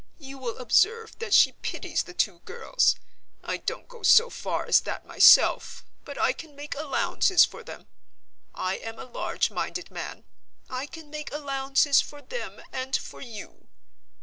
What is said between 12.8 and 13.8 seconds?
for you."